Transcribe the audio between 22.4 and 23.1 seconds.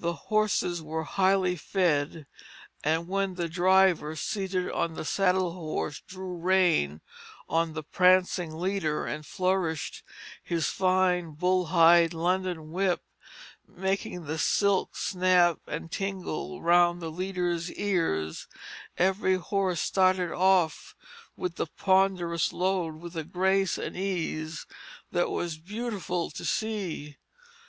load